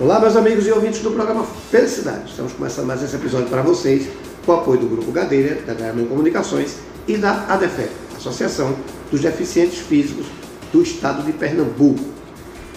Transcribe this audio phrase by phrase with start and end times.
[0.00, 2.28] Olá, meus amigos e ouvintes do programa Felicidade.
[2.28, 4.08] Estamos começando mais esse episódio para vocês
[4.44, 8.74] com o apoio do Grupo Gadeira, da Garmin Comunicações e da ADEFEP, Associação
[9.12, 10.26] dos Deficientes Físicos
[10.72, 12.04] do Estado de Pernambuco.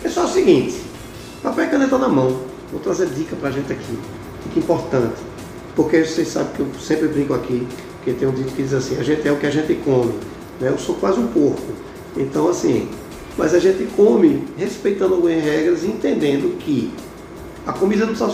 [0.04, 0.80] É o seguinte,
[1.42, 2.40] papel e caneta na mão,
[2.72, 3.98] vou trazer dica para a gente aqui,
[4.46, 5.20] dica importante,
[5.76, 7.68] porque vocês sabem que eu sempre brinco aqui,
[8.06, 10.14] que tem um dito que diz assim, a gente é o que a gente come,
[10.62, 10.70] né?
[10.70, 11.74] eu sou quase um porco,
[12.16, 12.88] então assim,
[13.36, 16.92] mas a gente come respeitando algumas regras e entendendo que
[17.68, 18.26] a comida não só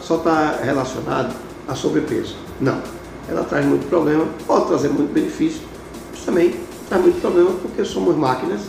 [0.00, 1.30] está relacionada
[1.68, 2.34] a sobrepeso.
[2.60, 2.82] Não.
[3.28, 5.62] Ela traz muito problema, pode trazer muito benefício,
[6.10, 6.54] mas também
[6.88, 8.62] traz muito problema porque somos máquinas,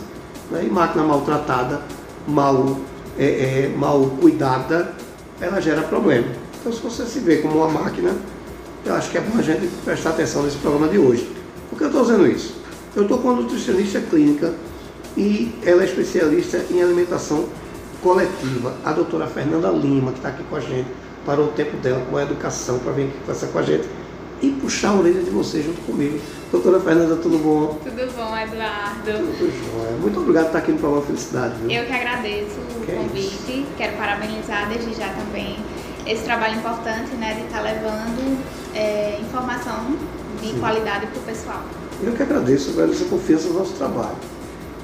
[0.52, 0.64] né?
[0.64, 1.82] e máquina maltratada,
[2.28, 2.78] mal,
[3.18, 4.94] é, é, mal cuidada,
[5.40, 6.28] ela gera problema.
[6.60, 8.14] Então se você se vê como uma máquina,
[8.84, 11.28] eu acho que é bom a gente prestar atenção nesse programa de hoje.
[11.68, 12.54] Por que eu estou dizendo isso?
[12.94, 14.54] Eu estou com uma nutricionista clínica
[15.16, 17.46] e ela é especialista em alimentação
[18.02, 20.88] coletiva, a doutora Fernanda Lima, que está aqui com a gente,
[21.24, 23.88] parou o tempo dela com a educação para vir aqui conversar com a gente
[24.42, 26.20] e puxar a orelha de vocês junto comigo.
[26.50, 27.78] Doutora Fernanda, tudo bom?
[27.82, 29.26] Tudo bom, Eduardo?
[29.28, 29.96] Tudo jóia.
[30.00, 31.54] Muito obrigado por estar aqui no programa Felicidade.
[31.62, 31.70] Viu?
[31.70, 33.66] Eu que agradeço o que convite.
[33.70, 35.56] É Quero parabenizar desde já também
[36.04, 39.96] esse trabalho importante né, de estar tá levando é, informação
[40.40, 40.58] de Sim.
[40.58, 41.62] qualidade para o pessoal.
[42.02, 44.16] Eu que agradeço, agradeço a confiança no nosso trabalho.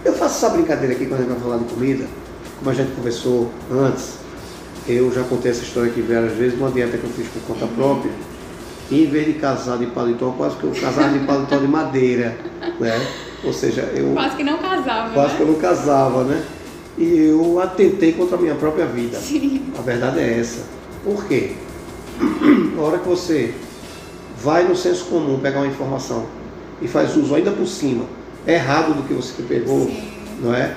[0.05, 2.07] Eu faço essa brincadeira aqui quando a gente vai falar de comida,
[2.59, 4.19] como a gente conversou antes,
[4.87, 7.67] eu já contei essa história aqui várias vezes, uma dieta que eu fiz por conta
[7.67, 8.11] própria,
[8.91, 12.37] e em vez de casar de paletó, quase que eu casava de paletó de madeira,
[12.81, 13.07] né?
[13.45, 14.13] Ou seja, eu...
[14.15, 15.37] Quase que não casava, Quase né?
[15.37, 16.45] que eu não casava, né?
[16.97, 19.19] E eu atentei contra a minha própria vida.
[19.19, 19.73] Sim.
[19.79, 20.63] A verdade é essa.
[21.05, 21.53] Por quê?
[22.75, 23.55] Na hora que você
[24.43, 26.27] vai no senso comum pegar uma informação
[26.83, 28.05] e faz uso ainda por cima,
[28.47, 30.11] errado do que você pegou, Sim.
[30.43, 30.77] não é?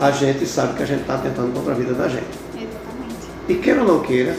[0.00, 2.28] A gente sabe que a gente está tentando contra a vida da gente.
[2.54, 3.26] Exatamente.
[3.48, 4.36] E queira ou não queira,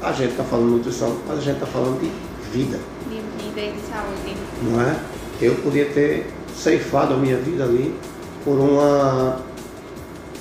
[0.00, 2.10] a gente está falando de nutrição, mas a gente está falando de
[2.56, 2.78] vida.
[3.08, 4.36] De vida e de saúde.
[4.62, 4.96] Não é?
[5.40, 7.94] Eu podia ter ceifado a minha vida ali
[8.44, 9.40] por uma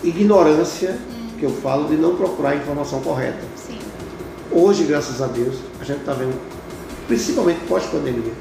[0.04, 1.28] ignorância hum.
[1.40, 3.42] que eu falo de não procurar a informação correta.
[3.56, 3.80] Sim.
[4.52, 6.40] Hoje, graças a Deus, a gente está vendo,
[7.08, 8.32] principalmente pós-pandemia,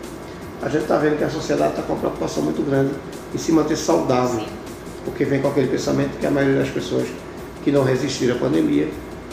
[0.60, 2.92] a gente está vendo que a sociedade está com uma preocupação muito grande
[3.34, 4.40] em se manter saudável.
[4.40, 4.63] Sim
[5.04, 7.06] porque vem com aquele pensamento que a maioria das pessoas
[7.62, 8.88] que não resistiram à pandemia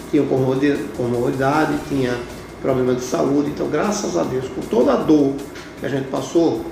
[0.10, 2.18] tinham comorbidade, tinha
[2.62, 3.50] problema de saúde.
[3.50, 5.34] Então, graças a Deus, com toda a dor
[5.80, 6.66] que a gente passou,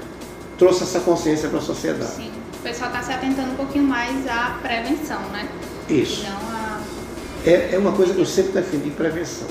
[0.57, 2.11] trouxe essa consciência para a sociedade.
[2.11, 5.47] Sim, o pessoal está se atentando um pouquinho mais à prevenção, né?
[5.89, 6.25] Isso.
[6.27, 6.81] A...
[7.45, 9.47] é, é uma coisa que eu sempre defendi, prevenção.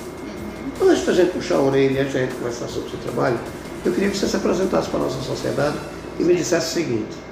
[0.80, 0.90] Uhum.
[0.90, 3.38] Antes da gente puxar a orelha, antes da gente conversar sobre o seu trabalho,
[3.84, 5.76] eu queria que você se apresentasse para a nossa sociedade
[6.18, 7.27] e me dissesse o seguinte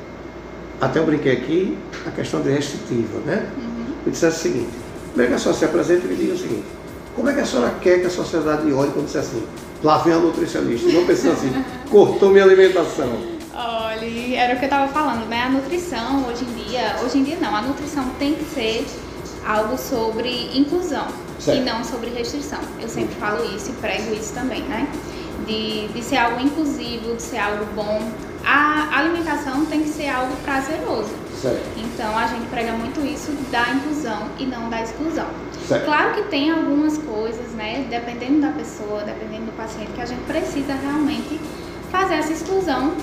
[0.81, 3.47] até eu brinquei aqui, a questão de restritiva, né?
[3.57, 3.87] Uhum.
[4.05, 4.71] Me dissesse o seguinte,
[5.09, 6.65] primeiro que a senhora se apresenta e me diga o seguinte,
[7.15, 9.43] como é que a senhora quer que a sociedade olhe quando disser assim,
[9.83, 13.37] lá vem a nutricionista, não pensando assim, cortou minha alimentação.
[13.55, 15.45] Olha, era o que eu estava falando, né?
[15.45, 18.85] A nutrição hoje em dia, hoje em dia não, a nutrição tem que ser
[19.47, 21.07] algo sobre inclusão
[21.39, 21.59] certo.
[21.59, 22.59] e não sobre restrição.
[22.81, 24.87] Eu sempre falo isso e prego isso também, né?
[25.47, 28.11] De, de ser algo inclusivo, de ser algo bom,
[28.47, 31.11] a alimentação tem que ser algo prazeroso.
[31.43, 31.67] Certo.
[31.77, 35.27] Então a gente prega muito isso da inclusão e não da exclusão.
[35.67, 35.85] Certo.
[35.85, 40.23] Claro que tem algumas coisas, né, dependendo da pessoa, dependendo do paciente, que a gente
[40.23, 41.41] precisa realmente
[41.91, 42.95] fazer essa exclusão,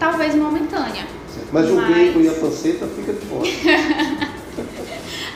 [0.00, 1.06] talvez momentânea.
[1.32, 1.48] Certo.
[1.52, 1.90] Mas, Mas...
[1.90, 3.44] o bico e a panceta fica de fora.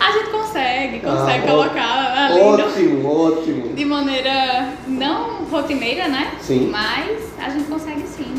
[0.00, 3.08] a gente consegue, consegue ah, colocar ali ótimo, no...
[3.08, 3.74] ótimo.
[3.74, 6.32] de maneira não rotineira, né?
[6.40, 6.68] Sim.
[6.70, 8.34] Mas a gente consegue sim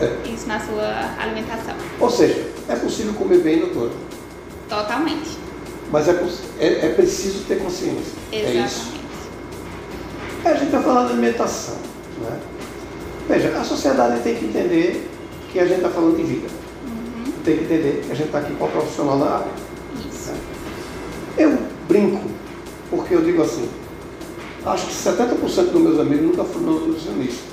[0.00, 0.28] é.
[0.28, 1.74] isso na sua alimentação.
[1.98, 3.90] Ou seja, é possível comer bem, doutor?
[4.68, 5.38] Totalmente.
[5.90, 6.12] Mas é,
[6.58, 8.12] é, é preciso ter consciência.
[8.32, 8.58] Exatamente.
[8.58, 8.92] É isso.
[10.44, 11.74] É, a gente está falando de alimentação.
[12.22, 12.40] Né?
[13.28, 15.10] Veja, a sociedade tem que entender
[15.52, 16.48] que a gente está falando de vida.
[16.86, 17.32] Uhum.
[17.44, 19.52] Tem que entender que a gente está aqui com o profissional da área.
[19.98, 20.30] Isso.
[20.30, 20.38] Né?
[21.36, 22.22] Eu brinco,
[22.88, 23.68] porque eu digo assim,
[24.64, 27.49] acho que 70% dos meus amigos nunca foram nutricionista.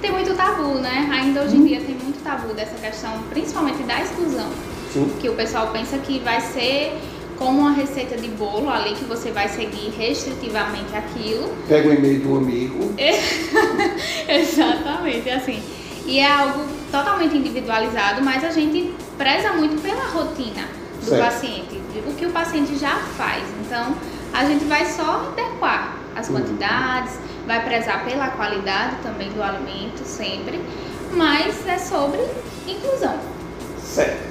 [0.00, 1.08] Tem muito tabu, né?
[1.12, 4.48] Ainda hoje em dia tem muito tabu dessa questão, principalmente da exclusão.
[4.92, 5.12] Sim.
[5.20, 6.98] Que o pessoal pensa que vai ser
[7.36, 11.50] como uma receita de bolo ali que você vai seguir restritivamente aquilo.
[11.68, 12.94] Pega o e-mail do amigo.
[14.28, 15.62] Exatamente, assim.
[16.06, 20.68] E é algo totalmente individualizado, mas a gente preza muito pela rotina
[21.00, 21.24] do certo.
[21.24, 23.42] paciente, o que o paciente já faz.
[23.64, 23.94] Então,
[24.32, 26.36] a gente vai só adequar as uhum.
[27.46, 30.60] Vai prezar pela qualidade também do alimento sempre,
[31.12, 32.20] mas é sobre
[32.66, 33.18] inclusão.
[33.82, 34.30] Certo.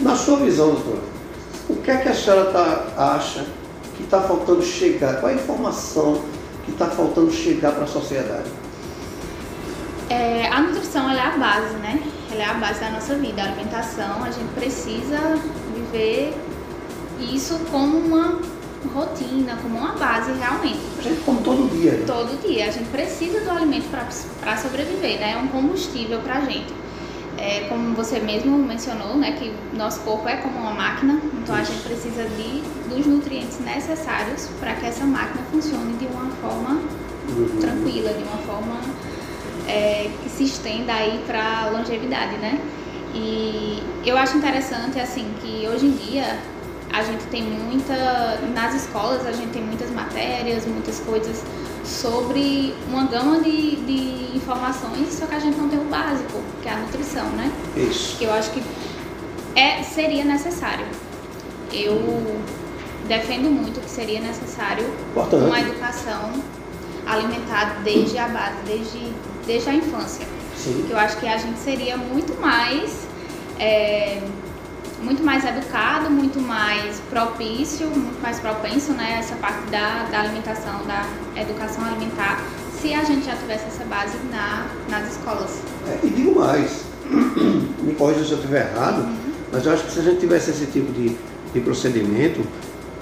[0.00, 1.02] Na sua visão, doutora,
[1.68, 3.46] o que é que a senhora tá, acha
[3.96, 5.20] que está faltando chegar?
[5.20, 6.22] Qual a informação
[6.64, 8.50] que está faltando chegar para a sociedade?
[10.10, 12.02] É, a nutrição é a base, né?
[12.30, 13.42] Ela é a base da nossa vida.
[13.42, 15.18] A alimentação, a gente precisa
[15.74, 16.34] viver
[17.18, 18.38] isso como uma
[18.92, 20.80] rotina, como uma base realmente.
[20.98, 21.92] A gente come todo dia.
[21.92, 22.04] Né?
[22.06, 22.66] Todo dia.
[22.66, 25.32] A gente precisa do alimento para sobreviver, né?
[25.32, 26.72] É um combustível para a gente.
[27.38, 31.62] É, como você mesmo mencionou, né, que nosso corpo é como uma máquina, então a
[31.62, 36.80] gente precisa de, dos nutrientes necessários para que essa máquina funcione de uma forma
[37.28, 37.58] uhum.
[37.60, 38.80] tranquila, de uma forma
[39.68, 42.58] é, que se estenda aí para longevidade, né?
[43.14, 46.38] E eu acho interessante, assim, que hoje em dia
[46.92, 51.42] a gente tem muita, nas escolas a gente tem muitas matérias, muitas coisas
[51.84, 56.68] sobre uma gama de, de informações, só que a gente não tem o básico, que
[56.68, 57.50] é a nutrição, né?
[57.76, 58.16] Isso.
[58.18, 58.62] Que eu acho que
[59.54, 60.86] é, seria necessário.
[61.72, 62.40] Eu
[63.06, 65.44] defendo muito que seria necessário Importante.
[65.44, 66.32] uma educação
[67.06, 69.12] alimentar desde a base, desde,
[69.46, 70.26] desde a infância.
[70.56, 70.84] Sim.
[70.86, 73.06] Que eu acho que a gente seria muito mais.
[73.58, 74.20] É,
[75.02, 80.80] muito mais educado, muito mais propício, muito mais propenso, né, essa parte da, da alimentação,
[80.86, 81.06] da
[81.40, 82.42] educação alimentar,
[82.80, 85.60] se a gente já tivesse essa base na, nas escolas.
[85.88, 86.84] É, e digo mais,
[87.82, 89.16] me corrija se eu estiver errado, uhum.
[89.52, 91.16] mas eu acho que se a gente tivesse esse tipo de,
[91.52, 92.46] de procedimento,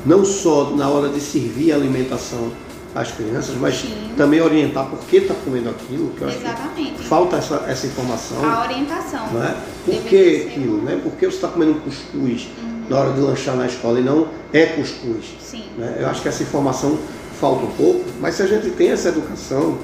[0.05, 2.53] não só na hora de servir a alimentação
[2.95, 4.13] às crianças, mas Sim.
[4.17, 6.93] também orientar por que está comendo aquilo, que eu Exatamente.
[6.93, 8.45] acho que falta essa, essa informação.
[8.45, 9.33] A orientação.
[9.33, 9.57] Não é?
[9.85, 11.01] Por que aquilo, né?
[11.03, 12.85] Por que você está comendo cuscuz uhum.
[12.89, 15.35] na hora de lanchar na escola e não é cuscuz?
[15.41, 15.65] Sim.
[15.77, 15.97] Né?
[15.99, 16.97] Eu acho que essa informação
[17.41, 19.77] falta um pouco, mas se a gente tem essa educação,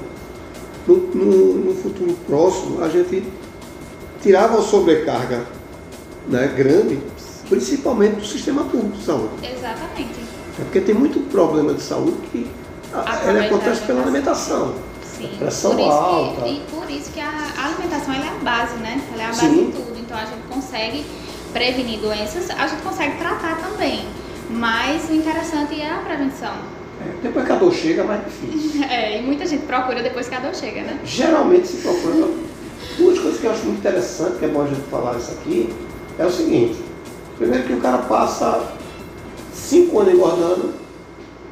[0.87, 3.23] no, no, no futuro próximo, a gente
[4.21, 5.43] tirava a sobrecarga
[6.27, 7.47] né, grande, Sim.
[7.49, 9.33] principalmente do sistema público de saúde.
[9.43, 10.19] Exatamente.
[10.59, 12.47] É porque tem muito problema de saúde que
[12.93, 14.75] ela acontece pela alimentação.
[15.03, 15.29] Sim.
[15.37, 16.41] Pressão por alta.
[16.41, 19.01] Que, e por isso que a alimentação é a base, né?
[19.13, 19.65] Ela é a base Sim.
[19.65, 19.99] de tudo.
[19.99, 21.05] Então a gente consegue
[21.53, 24.05] prevenir doenças, a gente consegue tratar também.
[24.49, 26.53] Mas o interessante é a prevenção.
[27.01, 28.81] É, depois que a dor chega, é mais difícil.
[28.89, 30.99] É, e muita gente procura depois que a dor chega, né?
[31.05, 32.27] Geralmente se procura.
[32.97, 35.73] Duas coisas que eu acho muito interessante, que é bom a gente falar isso aqui,
[36.19, 36.77] é o seguinte.
[37.37, 38.73] Primeiro que o cara passa
[39.53, 40.80] cinco anos engordando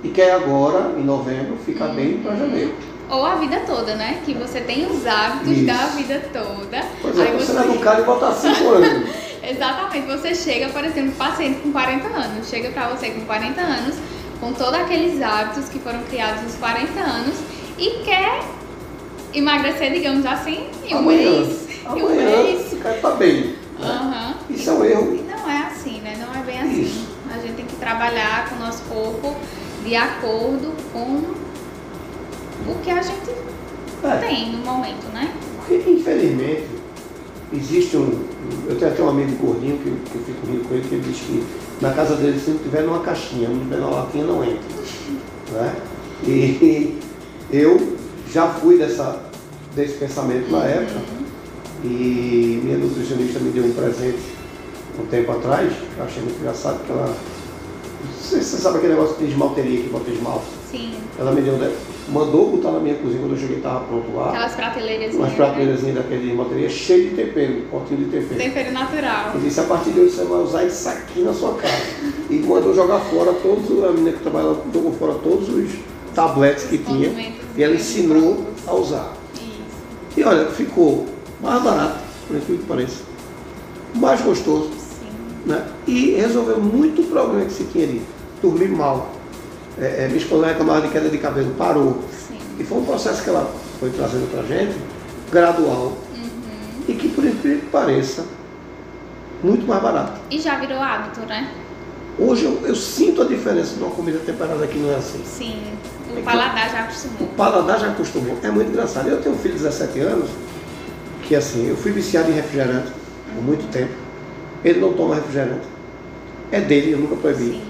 [0.03, 2.73] e quer agora, em novembro, ficar bem para janeiro.
[3.09, 4.21] Ou a vida toda, né?
[4.23, 5.65] Que você tem os hábitos Isso.
[5.65, 6.85] da vida toda.
[7.01, 9.09] Pois é, Aí você, não é do cara e volta 5 anos.
[9.41, 13.95] Exatamente, você chega, por exemplo, paciente com 40 anos, chega para você com 40 anos,
[14.39, 17.35] com todos aqueles hábitos que foram criados nos 40 anos
[17.77, 18.41] e quer
[19.33, 21.31] emagrecer, digamos assim, em um Amanhã.
[21.31, 21.67] mês.
[21.83, 22.75] Em um Amanhã, mês.
[22.81, 23.41] cara tá bem.
[23.41, 23.55] né?
[23.81, 24.33] Aham.
[24.49, 25.15] Isso é um erro.
[25.15, 26.15] E não é assim, né?
[26.19, 26.81] Não é bem assim.
[26.83, 27.07] Isso.
[27.33, 29.35] A gente tem que trabalhar com o nosso corpo
[29.83, 31.23] de acordo com
[32.71, 33.29] o que a gente
[34.03, 34.17] É.
[34.17, 35.33] tem no momento, né?
[35.57, 36.67] Porque, infelizmente,
[37.53, 38.23] existe um.
[38.67, 41.03] Eu tenho até um amigo gordinho que, que eu fico rindo com ele, que ele
[41.07, 41.43] diz que
[41.81, 44.59] na casa dele, se não tiver numa caixinha, não tiver numa latinha, não entra.
[45.51, 45.75] Né?
[46.27, 46.99] E
[47.51, 47.97] eu
[48.31, 49.19] já fui dessa,
[49.75, 50.99] desse pensamento na época,
[51.83, 54.19] e minha nutricionista me deu um presente
[55.01, 57.15] um tempo atrás, que eu achei muito engraçado, porque ela.
[58.19, 60.45] Você, você sabe aquele negócio de esmalteria que bota esmalte?
[60.71, 60.93] Sim.
[61.17, 61.73] Ela me deu, né?
[62.11, 64.29] mandou botar na minha cozinha quando eu cheguei estava pronto lá.
[64.29, 65.15] Aquelas prateleiras.
[65.15, 68.39] Umas prateleiras daquele material cheio de tempero, potinho de tempero.
[68.39, 69.31] Tempero natural.
[69.35, 71.83] Eu disse, a partir de hoje você vai usar isso aqui na sua casa.
[72.29, 75.71] E mandou jogar fora todos, a menina que trabalha jogou fora todos os
[76.13, 77.09] tabletes que tinha.
[77.55, 79.13] E ela ensinou a usar.
[79.35, 80.17] Isso.
[80.17, 81.05] E olha, ficou
[81.41, 83.03] mais barato, por incrível que pareça.
[83.95, 84.78] Mais gostoso.
[85.45, 85.65] Né?
[85.87, 88.01] E resolveu muito problema que se tinha ali.
[88.41, 89.11] Dormir mal.
[89.79, 91.99] É, é, minha esposa reclamava de queda de cabelo, parou.
[92.11, 92.37] Sim.
[92.59, 94.75] E foi um processo que ela foi trazendo pra gente,
[95.31, 96.83] gradual, Uhum.
[96.87, 98.25] e que por incrível que pareça,
[99.41, 100.19] muito mais barato.
[100.29, 101.49] E já virou hábito, né?
[102.17, 105.21] Hoje eu, eu sinto a diferença de uma comida temperada que não é assim.
[105.23, 105.61] Sim.
[106.09, 107.27] É O que- paladar já O acostumou.
[107.37, 108.37] paladar já acostumou.
[108.43, 109.07] É muito engraçado.
[109.07, 110.29] Eu tenho um filho de 17 anos,
[111.23, 112.91] que assim, eu fui viciado em refrigerante
[113.33, 113.93] por muito tempo.
[114.63, 115.67] Ele não toma refrigerante.
[116.51, 117.43] É dele, eu nunca proibi.
[117.51, 117.61] Sim.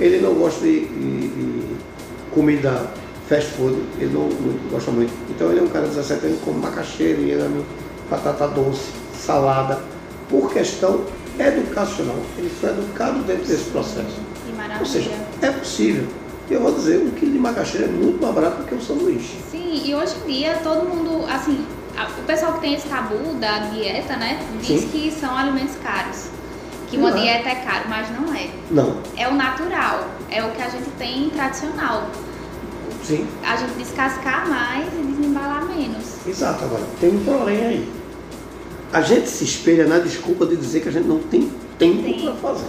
[0.00, 1.62] Ele não gosta de, de- de
[2.34, 2.90] comida
[3.28, 5.12] fast food, ele não, não gosta muito.
[5.30, 7.64] Então ele é um cara de 17 anos come macaxeira, inhame,
[8.10, 9.80] batata doce, salada,
[10.28, 11.00] por questão
[11.38, 12.16] educacional.
[12.38, 14.16] Ele foi educado dentro desse processo.
[14.44, 14.86] Que Ou maravilha.
[14.86, 15.10] seja,
[15.42, 16.04] é possível.
[16.50, 19.36] Eu vou dizer, um quilo de macaxeira é muito mais barato do que um sanduíche.
[19.50, 21.64] Sim, e hoje em dia todo mundo, assim,
[22.04, 24.88] o pessoal que tem esse tabu da dieta, né, diz Sim.
[24.88, 26.28] que são alimentos caros.
[26.88, 27.20] Que uma é.
[27.20, 28.50] dieta é caro, mas não é.
[28.70, 29.00] Não.
[29.16, 30.08] É o natural.
[30.30, 32.08] é o que a gente tem tradicional.
[33.02, 33.26] Sim.
[33.44, 36.26] A gente descascar mais e desembalar menos.
[36.26, 37.92] Exato, agora tem um porém aí.
[38.92, 42.34] A gente se espelha na desculpa de dizer que a gente não tem tempo para
[42.34, 42.68] fazer.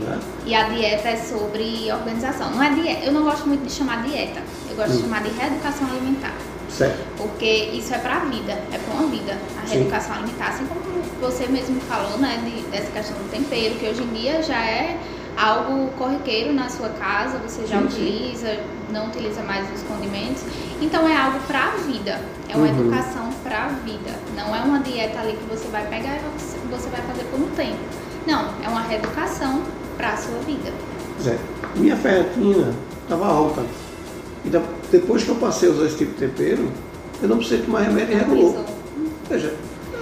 [0.00, 0.18] Né?
[0.46, 2.50] E a dieta é sobre organização.
[2.50, 4.42] Não é dieta, eu não gosto muito de chamar dieta.
[4.68, 4.96] Eu gosto hum.
[4.96, 6.34] de chamar de reeducação alimentar.
[6.76, 6.98] Certo.
[7.16, 10.22] Porque isso é para a vida, é para uma vida, a reeducação Sim.
[10.22, 10.48] alimentar.
[10.48, 10.80] Assim como
[11.20, 14.98] você mesmo falou, né, de, dessa questão do tempero, que hoje em dia já é
[15.36, 18.60] algo corriqueiro na sua casa, você já sim, utiliza, sim.
[18.90, 20.42] não utiliza mais os condimentos.
[20.80, 22.80] Então é algo para a vida, é uma uhum.
[22.80, 24.10] educação para a vida.
[24.36, 26.20] Não é uma dieta ali que você vai pegar e
[26.70, 27.78] você vai fazer por um tempo.
[28.26, 29.62] Não, é uma reeducação
[29.96, 30.72] para a sua vida.
[31.22, 31.38] Zé,
[31.76, 33.62] minha ferretina estava alta.
[34.44, 34.50] E
[34.94, 36.70] depois que eu passei a usar esse tipo de tempero,
[37.20, 38.64] eu não precisei tomar remédio e regulou.
[39.28, 39.52] Veja,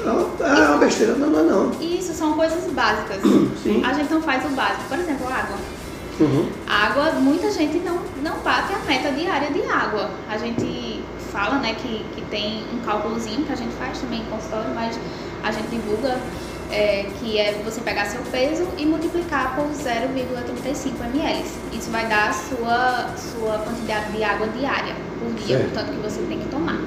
[0.05, 1.71] é uma besteira, não, não é não.
[1.81, 3.19] Isso são coisas básicas.
[3.63, 3.83] Sim.
[3.85, 4.85] A gente não faz o básico.
[4.89, 5.57] Por exemplo, água.
[6.21, 6.47] Uhum.
[6.69, 10.11] Água, muita gente não, não bate a meta diária de água.
[10.29, 14.25] A gente fala né, que, que tem um cálculozinho que a gente faz também em
[14.27, 14.99] consultório, mas
[15.43, 16.21] a gente divulga
[16.73, 21.45] é, que é você pegar seu peso e multiplicar por 0,35 ml.
[21.73, 25.73] Isso vai dar a sua, sua quantidade de água diária por dia, certo.
[25.73, 26.81] portanto que você tem que tomar.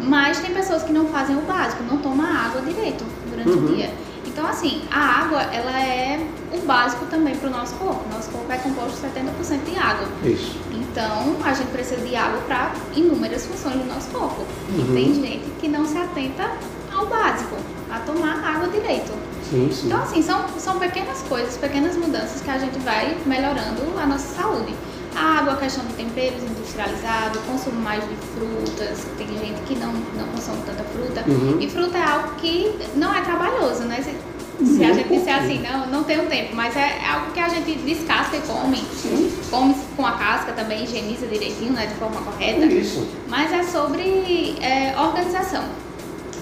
[0.00, 3.64] Mas tem pessoas que não fazem o básico, não tomam água direito durante uhum.
[3.64, 3.90] o dia.
[4.26, 8.02] Então, assim, a água, ela é o básico também para o nosso corpo.
[8.10, 10.08] Nosso corpo é composto 70% de água.
[10.24, 10.58] Isso.
[10.72, 14.42] Então, a gente precisa de água para inúmeras funções do nosso corpo.
[14.70, 14.80] Uhum.
[14.80, 16.50] E tem gente que não se atenta
[16.94, 17.56] ao básico,
[17.90, 19.12] a tomar água direito.
[19.48, 19.86] Sim, sim.
[19.86, 24.34] Então, assim, são, são pequenas coisas, pequenas mudanças que a gente vai melhorando a nossa
[24.34, 24.74] saúde.
[25.14, 29.92] A água, a questão de temperos industrializados, consumo mais de frutas, tem gente que não,
[29.92, 31.22] não consome tanta fruta.
[31.28, 31.58] Uhum.
[31.60, 34.00] E fruta é algo que não é trabalhoso, né?
[34.02, 34.16] Se,
[34.64, 37.48] se a gente disser assim, não, não tenho tempo, mas é, é, algo que a
[37.48, 38.78] gente descasca e come.
[38.78, 39.30] Sim.
[39.50, 42.64] Come com a casca também, higieniza direitinho, né, de forma correta.
[42.64, 43.06] Isso.
[43.28, 45.64] Mas é sobre é, organização.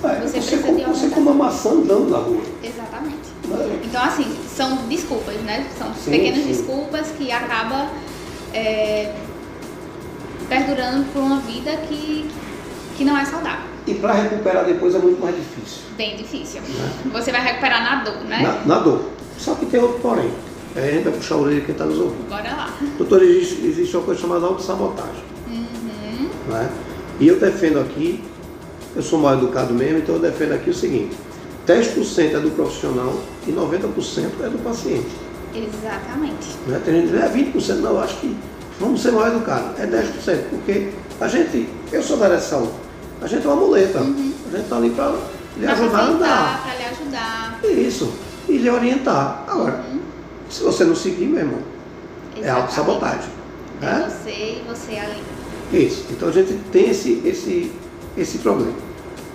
[0.03, 2.43] É, você, você, com, você come uma maçã andando na rua.
[2.63, 3.31] Exatamente.
[3.51, 3.81] É.
[3.85, 5.67] Então, assim, são desculpas, né?
[5.77, 6.49] São sim, pequenas sim.
[6.49, 7.89] desculpas que acabam
[8.55, 9.15] é,
[10.49, 12.29] perdurando por uma vida que,
[12.97, 13.69] que não é saudável.
[13.87, 15.83] E para recuperar depois é muito mais difícil.
[15.97, 16.61] Bem difícil.
[16.63, 16.93] Né?
[17.13, 18.43] Você vai recuperar na dor, né?
[18.43, 19.05] Na, na dor.
[19.39, 20.31] Só que tem outro porém.
[20.77, 22.29] Aí a gente vai puxar a orelha quem está nos ouvindo.
[22.29, 22.75] Bora lá.
[22.97, 25.25] Doutor, existe, existe uma coisa chamada autossabotagem.
[25.49, 26.29] Uhum.
[26.49, 26.71] Né?
[27.19, 28.23] E eu defendo aqui,
[28.95, 31.17] eu sou mal educado mesmo, então eu defendo aqui o seguinte:
[31.67, 33.15] 10% é do profissional
[33.47, 35.11] e 90% é do paciente.
[35.55, 36.49] Exatamente.
[36.67, 36.81] Né?
[36.85, 38.37] Tem gente que diz, é 20%, não, eu acho que
[38.79, 39.79] vamos ser mal educados.
[39.79, 42.73] É 10%, porque a gente, eu sou da área de saúde,
[43.21, 43.99] a gente é uma muleta.
[44.01, 44.33] Uhum.
[44.49, 45.11] A gente está ali para
[45.57, 46.63] lhe pra ajudar a andar.
[46.63, 47.61] Para lhe ajudar.
[47.65, 48.13] Isso.
[48.49, 49.45] E lhe orientar.
[49.47, 50.01] Agora, uhum.
[50.49, 52.47] se você não seguir, meu irmão, é Exatamente.
[52.47, 53.31] é autossabotagem.
[53.83, 54.09] É né?
[54.11, 55.23] você e você ali.
[55.73, 56.07] Isso.
[56.11, 57.73] Então a gente tem esse, esse,
[58.17, 58.73] esse problema.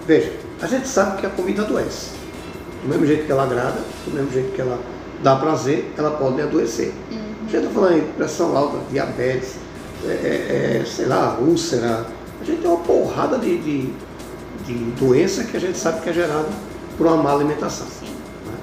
[0.07, 2.11] Veja, a gente sabe que a comida adoece.
[2.83, 4.79] Do mesmo jeito que ela agrada, do mesmo jeito que ela
[5.23, 6.93] dá prazer, ela pode adoecer.
[7.11, 7.17] Uhum.
[7.47, 9.55] A gente está falando em pressão alta, diabetes,
[10.05, 12.05] é, é, é, sei lá, úlcera.
[12.39, 13.93] A gente tem uma porrada de, de,
[14.65, 16.49] de, doença que a gente sabe que é gerada
[16.97, 17.87] por uma má alimentação.
[17.87, 18.53] Né?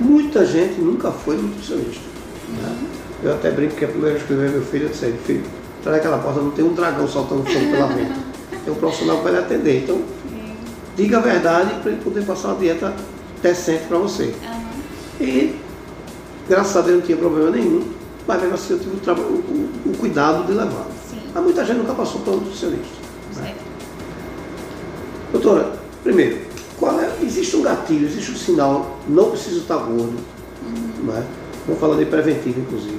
[0.00, 2.02] Muita gente nunca foi nutricionista.
[2.48, 2.68] Né?
[2.68, 2.88] Uhum.
[3.24, 5.44] Eu até brinco que a primeira vez que eu vi meu filho, eu disse, filho,
[5.80, 8.12] atrás daquela porta não tem um dragão soltando fogo pela frente.
[8.64, 9.84] Tem um profissional para ele atender.
[9.84, 10.02] Então,
[10.96, 12.94] diga a verdade para ele poder passar uma dieta
[13.42, 14.24] decente para você.
[14.24, 15.24] Uhum.
[15.26, 15.56] E,
[16.48, 17.84] graças a Deus, não tinha problema nenhum,
[18.26, 20.86] mas mesmo assim eu tive o, o, o cuidado de levar.
[21.34, 22.88] Mas muita gente nunca passou por um nutricionista.
[23.36, 23.54] Né?
[25.32, 25.72] Doutora,
[26.02, 26.38] primeiro,
[26.78, 30.16] qual é, existe um gatilho, existe um sinal, não preciso estar gordo,
[30.62, 31.12] uhum.
[31.12, 31.24] né?
[31.66, 32.98] vamos falar de preventivo, inclusive.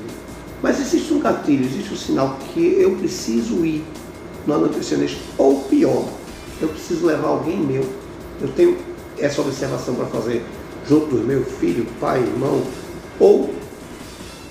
[0.62, 3.84] Mas existe um gatilho, existe um sinal que eu preciso ir
[4.46, 6.06] no nutricionista, ou pior,
[6.62, 7.88] eu preciso levar alguém meu.
[8.42, 8.78] Eu tenho
[9.18, 10.44] essa observação para fazer
[10.88, 12.64] junto do meu filho, pai, irmão,
[13.20, 13.54] ou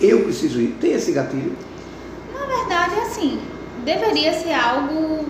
[0.01, 0.77] eu preciso ir.
[0.81, 1.57] Tem esse gatilho?
[2.33, 3.41] Na verdade, assim,
[3.85, 5.27] deveria ser algo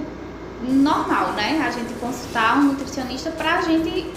[0.68, 1.64] normal, né?
[1.66, 4.10] A gente consultar um nutricionista para a gente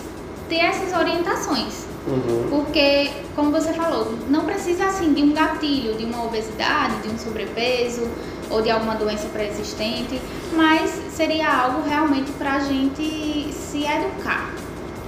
[0.49, 1.85] ter essas orientações.
[2.07, 2.47] Uhum.
[2.49, 7.17] Porque, como você falou, não precisa assim de um gatilho, de uma obesidade, de um
[7.17, 8.09] sobrepeso
[8.51, 10.21] ou de alguma doença pré-existente,
[10.53, 14.51] mas seria algo realmente para a gente se educar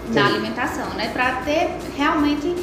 [0.09, 1.09] na alimentação, né?
[1.13, 2.55] Para ter realmente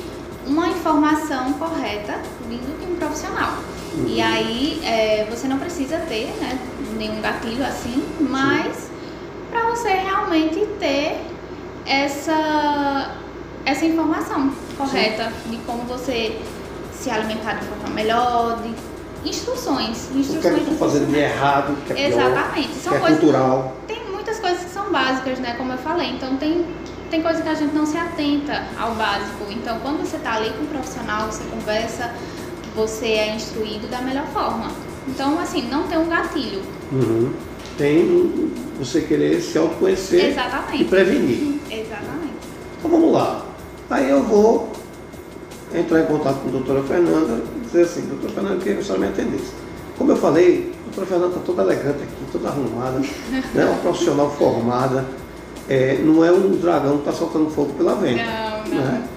[0.46, 2.18] uma informação correta
[2.48, 3.54] vindo de um profissional.
[3.94, 4.06] Uhum.
[4.06, 6.58] E aí é, você não precisa ter né,
[6.96, 8.90] nenhum gatilho assim, mas
[9.50, 11.20] para você realmente ter
[11.86, 13.16] essa,
[13.64, 15.50] essa informação correta Sim.
[15.50, 16.40] de como você
[16.92, 18.74] se alimentar de forma melhor, de
[19.24, 20.08] instruções.
[20.14, 22.68] instruções o que é que fazendo de errado, que é Exatamente.
[22.68, 23.76] Pior, São que é coisas, cultural.
[23.86, 25.54] Tem muitas coisas que são básicas, né?
[25.56, 26.10] Como eu falei.
[26.10, 26.64] Então tem,
[27.10, 29.50] tem coisa que a gente não se atenta ao básico.
[29.50, 32.12] Então quando você está ali com um profissional, você conversa,
[32.74, 34.70] você é instruído da melhor forma.
[35.08, 36.62] Então, assim, não tem um gatilho.
[36.92, 37.32] Uhum.
[37.76, 40.82] Tem você querer se autoconhecer Exatamente.
[40.82, 41.60] e prevenir.
[41.70, 42.34] Exatamente.
[42.78, 43.44] Então vamos lá.
[43.88, 44.70] Aí eu vou
[45.74, 49.08] entrar em contato com a doutora Fernanda dizer assim, eu queria que a senhora me
[49.08, 49.52] atendesse.
[49.96, 52.98] Como eu falei, a doutora Fernanda está toda elegante aqui, toda arrumada,
[53.54, 53.64] né?
[53.64, 55.04] uma profissional formada,
[55.68, 58.22] é, não é um dragão que está soltando fogo pela venda.
[58.22, 58.84] Não, não.
[58.84, 59.08] Né?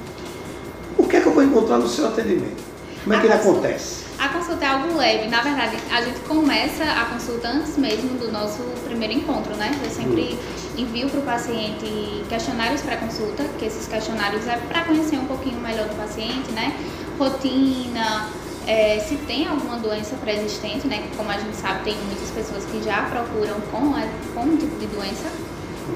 [0.98, 2.62] O que é que eu vou encontrar no seu atendimento?
[3.04, 4.04] Como é que ele acontece?
[4.20, 5.28] A consulta é algo leve.
[5.28, 9.72] Na verdade, a gente começa a consulta antes mesmo do nosso primeiro encontro, né?
[9.84, 10.38] Eu sempre
[10.78, 10.82] hum.
[10.82, 15.60] envio para o paciente questionários para consulta, que esses questionários é para conhecer um pouquinho
[15.60, 16.74] melhor do paciente, né?
[17.18, 18.30] Rotina,
[18.68, 21.08] é, se tem alguma doença pré-existente, né?
[21.18, 23.94] Como a gente sabe, tem muitas pessoas que já procuram com,
[24.34, 25.30] com um tipo de doença.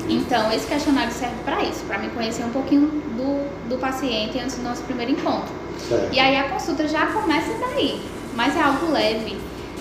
[0.10, 4.56] Então, esse questionário serve para isso, para me conhecer um pouquinho do, do paciente antes
[4.56, 5.50] do nosso primeiro encontro.
[5.88, 6.14] Certo.
[6.14, 8.02] E aí a consulta já começa daí,
[8.36, 9.38] mas é algo leve.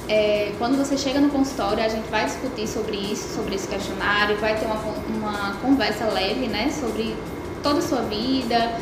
[0.09, 4.37] É, quando você chega no consultório, a gente vai discutir sobre isso, sobre esse questionário,
[4.37, 4.77] vai ter uma,
[5.09, 7.17] uma conversa leve, né, sobre
[7.63, 8.79] toda a sua vida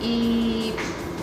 [0.00, 0.74] e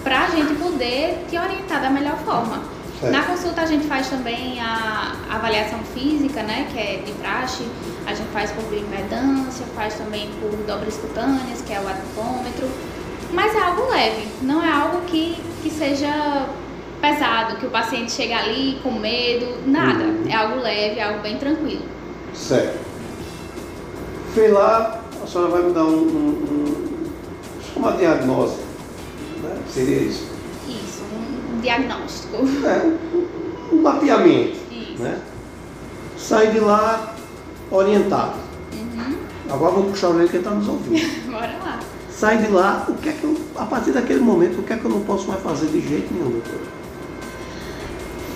[0.04, 2.62] para a gente poder te orientar da melhor forma.
[3.00, 3.14] Certo.
[3.14, 7.64] Na consulta a gente faz também a avaliação física, né, que é de praxe,
[8.06, 12.68] a gente faz por bioimpedância, faz também por dobras cutâneas, que é o atmômetro,
[13.32, 16.48] mas é algo leve, não é algo que, que seja
[17.00, 20.04] pesado, que o paciente chega ali com medo, nada.
[20.04, 20.24] Uhum.
[20.28, 21.84] É algo leve, é algo bem tranquilo.
[22.34, 22.78] Certo.
[24.34, 27.00] Fui lá, a senhora vai me dar um, um, um
[27.76, 28.58] uma diagnose,
[29.50, 29.62] né?
[29.72, 30.28] Seria isso?
[30.68, 32.38] Isso, um diagnóstico.
[32.66, 34.58] É, um, mapeamento.
[34.72, 35.02] Isso.
[35.02, 35.20] Né?
[36.18, 37.16] Sai de lá
[37.72, 38.38] orientado.
[38.74, 39.16] Uhum.
[39.50, 41.08] Agora vamos puxar o orelha que está nos ouvindo.
[41.32, 41.80] Bora lá
[42.20, 44.78] sai de lá, o que é que eu, a partir daquele momento, o que é
[44.78, 46.60] que eu não posso mais fazer de jeito nenhum, doutor?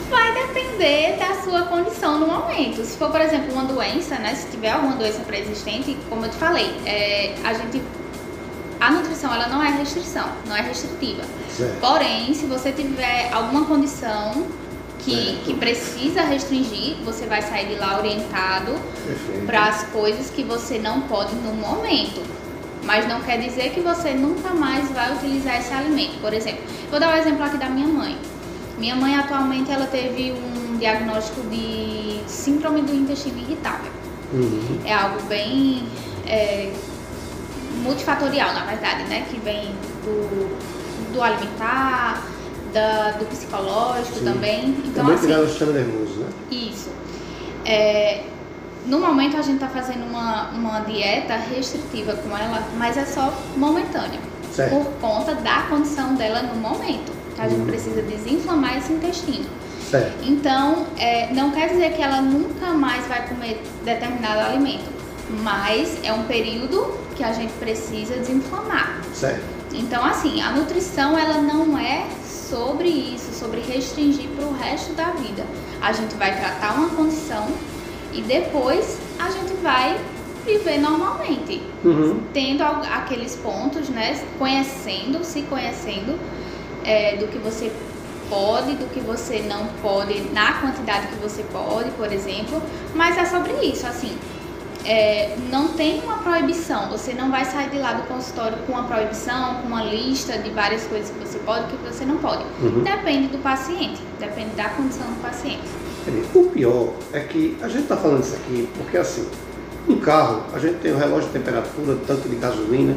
[0.09, 2.85] Vai depender da sua condição no momento.
[2.85, 4.35] Se for, por exemplo, uma doença, né?
[4.35, 7.81] Se tiver alguma doença pré-existente, como eu te falei, é, a gente
[8.87, 11.23] a nutrição ela não é restrição, não é restritiva.
[11.49, 11.79] Certo.
[11.79, 14.45] Porém, se você tiver alguma condição
[14.99, 18.73] que, que precisa restringir, você vai sair de lá orientado
[19.45, 22.21] para as coisas que você não pode no momento
[22.85, 26.19] mas não quer dizer que você nunca mais vai utilizar esse alimento.
[26.19, 28.17] Por exemplo, vou dar o um exemplo aqui da minha mãe.
[28.77, 33.89] Minha mãe atualmente ela teve um diagnóstico de síndrome do intestino irritável.
[34.33, 34.79] Uhum.
[34.83, 35.83] É algo bem
[36.27, 36.73] é,
[37.81, 39.25] multifatorial, na verdade, né?
[39.29, 42.23] Que vem do, do alimentar,
[42.73, 44.25] da, do psicológico Sim.
[44.25, 44.69] também.
[44.85, 46.27] Então, também assim, o sistema nervoso, né?
[46.51, 46.89] Isso.
[47.65, 48.23] É,
[48.85, 53.33] no momento a gente está fazendo uma, uma dieta restritiva com ela, mas é só
[53.55, 54.19] momentânea.
[54.51, 54.75] Certo.
[54.75, 57.11] Por conta da condição dela no momento.
[57.39, 57.67] A gente uhum.
[57.67, 59.45] precisa desinflamar esse intestino.
[59.89, 60.23] Certo.
[60.23, 64.91] Então, é, não quer dizer que ela nunca mais vai comer determinado alimento,
[65.41, 69.01] mas é um período que a gente precisa desinflamar.
[69.13, 69.43] Certo.
[69.73, 75.11] Então, assim, a nutrição ela não é sobre isso, sobre restringir para o resto da
[75.11, 75.43] vida.
[75.81, 77.47] A gente vai tratar uma condição
[78.13, 79.99] e depois a gente vai
[80.45, 82.21] viver normalmente, uhum.
[82.33, 84.21] tendo aqueles pontos, né?
[84.37, 86.19] Conhecendo, se conhecendo
[86.83, 87.71] é, do que você
[88.29, 92.61] pode, do que você não pode, na quantidade que você pode, por exemplo.
[92.93, 94.17] Mas é sobre isso, assim.
[94.85, 98.83] É, não tem uma proibição, você não vai sair de lá do consultório com uma
[98.83, 102.43] proibição, com uma lista de várias coisas que você pode e que você não pode.
[102.61, 102.83] Uhum.
[102.83, 105.63] Depende do paciente, depende da condição do paciente.
[106.35, 109.25] O pior é que a gente está falando isso aqui porque assim,
[109.87, 112.95] um carro, a gente tem o relógio de temperatura, tanto de gasolina,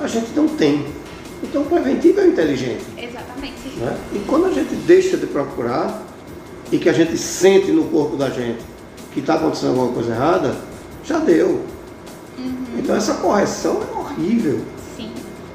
[0.00, 0.86] a gente não tem.
[1.42, 2.84] Então o preventivo é inteligente.
[2.96, 3.68] Exatamente.
[3.76, 3.96] Né?
[4.12, 6.02] E quando a gente deixa de procurar
[6.70, 8.64] e que a gente sente no corpo da gente
[9.12, 10.56] que está acontecendo alguma coisa errada,
[11.04, 11.64] já deu.
[12.38, 12.64] Uhum.
[12.78, 14.60] Então essa correção é horrível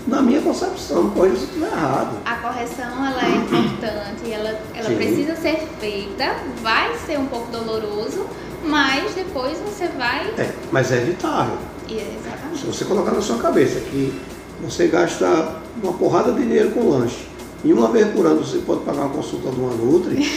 [0.10, 2.18] na minha concepção, não pode estiver errado.
[2.26, 8.26] A correção ela é importante, ela, ela precisa ser feita, vai ser um pouco doloroso,
[8.64, 10.28] mas depois você vai.
[10.38, 11.58] É, mas é evitável.
[11.88, 12.60] Exatamente.
[12.60, 14.14] Se você colocar na sua cabeça que
[14.62, 17.28] você gasta uma porrada de dinheiro com lanche
[17.64, 20.30] e uma vez por ano você pode pagar uma consulta de uma Nutri,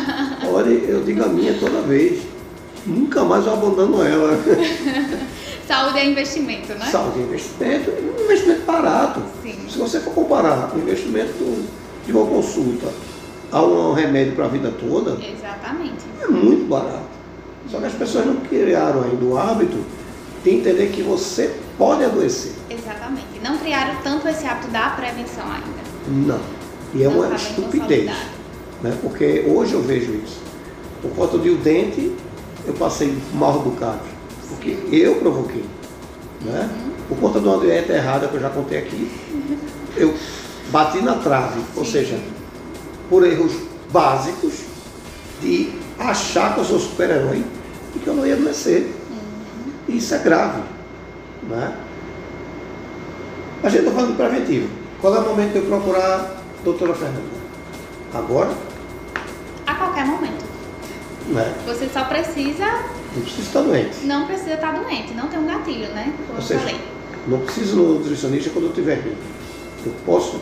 [0.52, 2.22] olha, eu digo a minha toda vez.
[2.88, 4.32] Nunca mais eu abandono ela.
[5.68, 6.86] Saúde é investimento, né?
[6.86, 9.20] Saúde é investimento e um investimento barato.
[9.42, 9.58] Sim.
[9.68, 11.62] Se você for comparar o investimento
[12.06, 12.88] de uma consulta
[13.52, 16.06] a um remédio para a vida toda, Exatamente.
[16.22, 17.18] é muito barato.
[17.70, 19.76] Só que as pessoas não criaram ainda o hábito
[20.42, 22.52] de entender que você pode adoecer.
[22.70, 23.26] Exatamente.
[23.44, 25.88] Não criaram tanto esse hábito da prevenção ainda.
[26.08, 26.40] Não.
[26.94, 28.10] E é Não uma estupidez.
[28.82, 28.96] Né?
[29.02, 30.40] Porque hoje eu vejo isso.
[31.02, 32.12] Por conta de o dente,
[32.68, 34.00] eu passei mal educado.
[34.48, 35.64] Porque eu provoquei.
[36.42, 36.70] Né?
[37.08, 39.10] Por conta de uma dieta errada que eu já contei aqui,
[39.96, 40.14] eu
[40.70, 41.60] bati na trave.
[41.76, 42.18] Ou seja,
[43.08, 43.52] por erros
[43.90, 44.54] básicos
[45.40, 47.44] de achar que eu sou super-herói
[47.96, 48.94] e que eu não ia adoecer.
[49.88, 50.62] Isso é grave.
[51.48, 51.76] Né?
[53.62, 54.68] A gente está falando de preventivo.
[55.00, 56.14] Qual é o momento de eu procurar
[56.60, 57.38] a doutora Fernanda?
[58.12, 58.67] Agora?
[61.28, 61.54] Né?
[61.66, 62.64] Você só precisa,
[63.14, 63.96] Não preciso estar doente.
[64.04, 66.12] não precisa estar doente, não tem um gatilho, né?
[66.16, 66.80] Como Ou eu seja, falei.
[67.26, 69.14] não preciso no nutricionista quando eu estiver bem.
[69.84, 70.40] Eu posso,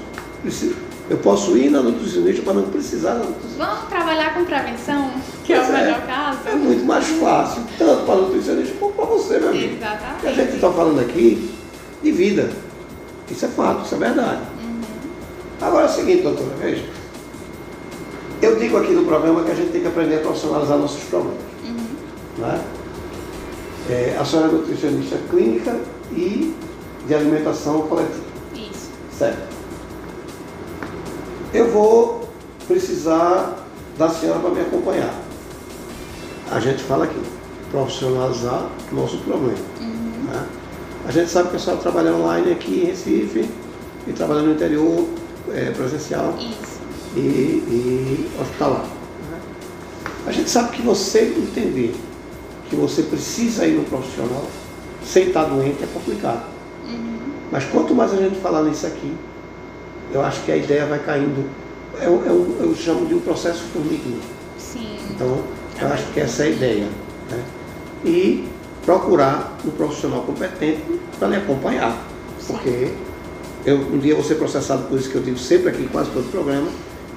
[1.11, 3.21] eu posso ir na nutricionista para não precisar.
[3.59, 5.11] Vamos trabalhar com prevenção,
[5.45, 5.83] que é o Pois é.
[5.83, 6.39] melhor caso.
[6.47, 9.77] É muito mais fácil, tanto para o nutricionista como para você, meu amigo.
[9.77, 10.13] Exatamente.
[10.15, 11.51] Porque a gente está falando aqui
[12.03, 12.49] de vida.
[13.29, 14.41] Isso é fato, isso é verdade.
[15.61, 16.85] Agora é o seguinte, doutora, veja.
[18.43, 21.41] Eu digo aqui no programa que a gente tem que aprender a profissionalizar nossos problemas.
[22.39, 22.65] Né?
[23.89, 25.79] É, a senhora é nutricionista clínica
[26.13, 26.55] e
[27.07, 28.25] de alimentação coletiva.
[28.55, 28.91] Isso.
[29.17, 29.57] Certo.
[31.55, 32.29] Eu vou
[32.67, 33.57] precisar
[33.97, 35.15] da senhora para me acompanhar.
[36.51, 37.21] A gente fala aqui,
[37.71, 39.59] profissionalizar nosso problema.
[39.81, 40.47] né?
[41.09, 43.49] A gente sabe que a senhora trabalha online aqui em Recife
[44.07, 45.07] e trabalha no interior
[45.53, 46.76] é, presencial Isso.
[47.17, 48.85] E, e hospitalar.
[49.31, 49.39] né?
[50.27, 51.95] A gente sabe que você entender
[52.69, 54.45] que você precisa ir no profissional
[55.05, 56.45] sem estar doente é complicado.
[57.53, 59.13] Mas quanto mais a gente falar nisso aqui,
[60.13, 61.49] eu acho que a ideia vai caindo.
[62.01, 64.19] É, um- é eu chamo de um processo formiguinha.
[64.59, 64.97] Sim.
[65.11, 65.39] Então,
[65.81, 66.89] eu acho que essa é a ideia.
[67.31, 67.43] né?
[68.05, 68.45] E
[68.85, 70.83] procurar um profissional competente
[71.19, 71.97] para lhe acompanhar.
[72.47, 72.93] Porque
[73.65, 75.89] eu, um dia eu vou ser processado por isso que eu digo sempre aqui em
[75.89, 76.69] quase todo o programa,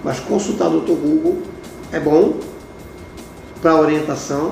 [0.03, 0.91] mas consultar o Dr.
[0.91, 1.41] Google
[1.91, 2.39] é bom
[3.61, 4.51] para orientação,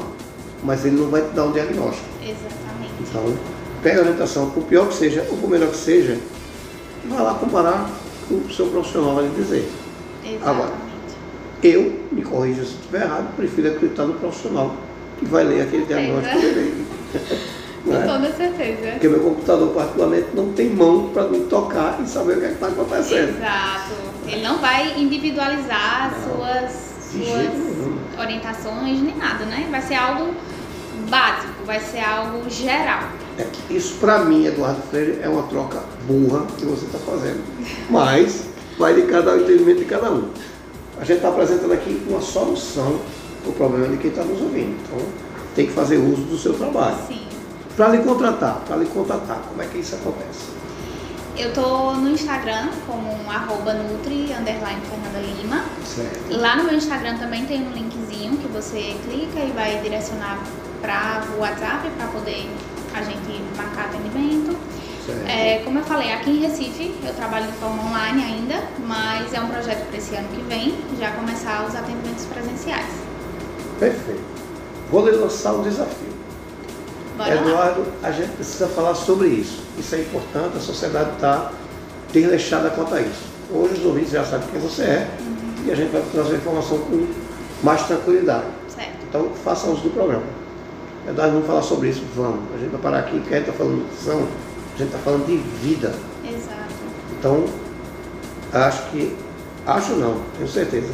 [0.64, 2.06] mas ele não vai te dar um diagnóstico.
[2.22, 2.94] Exatamente.
[3.00, 3.38] Então,
[3.82, 6.18] pega a orientação, por pior que seja, ou por melhor que seja,
[7.06, 7.90] vai lá comparar
[8.28, 9.70] com o seu profissional vai lhe dizer.
[10.42, 10.70] Agora.
[10.70, 10.88] Exatamente.
[11.64, 14.76] Eu, me corrija se estiver errado, prefiro acreditar no profissional
[15.18, 16.86] que vai ler aquele diagnóstico dele.
[17.88, 18.06] Com Né?
[18.06, 18.92] toda certeza.
[18.92, 22.52] Porque meu computador, particularmente, não tem mão para me tocar e saber o que é
[22.52, 23.38] está acontecendo.
[23.38, 23.94] Exato.
[24.28, 26.36] Ele não vai individualizar Não.
[26.38, 26.72] suas,
[27.12, 29.68] suas orientações nem nada, né?
[29.72, 30.34] Vai ser algo
[31.10, 33.04] básico, vai ser algo geral.
[33.40, 37.42] É, isso, para mim, Eduardo Freire, é uma troca burra que você está fazendo.
[37.90, 38.46] Mas
[38.78, 40.30] vai de cada o entendimento de cada um.
[41.00, 43.00] A gente está apresentando aqui uma solução
[43.44, 44.76] para o problema de quem está nos ouvindo.
[44.84, 45.00] Então,
[45.56, 46.98] tem que fazer uso do seu trabalho.
[47.08, 47.27] Sim.
[47.78, 50.58] Para lhe contratar, para lhe contatar, como é que isso acontece?
[51.38, 55.64] Eu tô no Instagram como arroba nutri, underline Fernanda Lima.
[55.86, 56.42] Certo.
[56.42, 60.40] Lá no meu Instagram também tem um linkzinho que você clica e vai direcionar
[60.82, 62.50] para o WhatsApp para poder
[62.96, 64.58] a gente marcar atendimento.
[65.28, 69.40] É, como eu falei, aqui em Recife eu trabalho de forma online ainda, mas é
[69.40, 72.90] um projeto para esse ano que vem já começar os atendimentos presenciais.
[73.80, 74.26] Perfeito.
[74.90, 76.07] Vou lhe lançar um desafio.
[77.18, 77.42] Bora lá.
[77.42, 79.64] Eduardo, a gente precisa falar sobre isso.
[79.78, 81.52] Isso é importante, a sociedade está
[82.14, 83.26] desleixada quanto a isso.
[83.52, 85.10] Hoje os ouvintes já sabem quem você é
[85.66, 87.08] e a gente vai trazer a informação com
[87.64, 88.46] mais tranquilidade.
[88.68, 88.98] Certo.
[89.10, 90.24] Então faça uso do programa.
[91.08, 92.04] Eduardo, vamos falar sobre isso?
[92.16, 92.42] Vamos.
[92.54, 94.28] A gente vai parar aqui porque a gente está falando de nutrição,
[94.76, 95.96] a gente está falando de vida.
[96.24, 96.74] Exato.
[97.18, 97.46] Então,
[98.54, 99.16] acho que,
[99.66, 100.94] acho não, tenho certeza.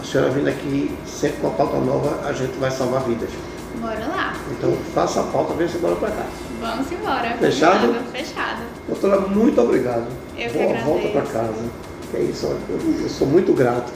[0.00, 3.28] A senhora vindo aqui sempre com a pauta nova, a gente vai salvar vidas.
[3.78, 4.36] Bora lá.
[4.50, 6.26] Então faça a pauta, vem embora para cá.
[6.60, 7.36] Vamos embora.
[7.38, 7.86] Fechado?
[7.86, 8.10] Combinado?
[8.12, 8.62] Fechado.
[8.88, 10.06] Doutora, muito obrigado.
[10.36, 11.64] Eu Boa volta para casa.
[12.14, 13.92] É isso, eu, eu sou muito grato.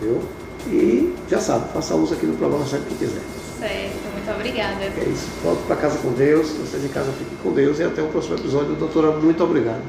[0.00, 0.22] Viu?
[0.66, 3.22] E já sabe, faça uso aqui no programa sempre que quiser.
[3.58, 4.12] Certo.
[4.12, 4.84] Muito obrigada.
[4.84, 5.26] É isso.
[5.42, 8.36] Volte para casa com Deus, vocês em casa fiquem com Deus e até o próximo
[8.36, 8.74] episódio.
[8.74, 9.82] Doutora, muito obrigado.